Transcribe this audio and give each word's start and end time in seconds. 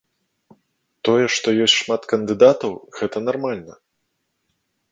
Тое, 1.09 1.25
што 1.35 1.47
ёсць 1.67 1.75
шмат 1.81 2.01
кандыдатаў, 2.15 2.71
гэта 2.99 3.17
нармальна. 3.29 3.73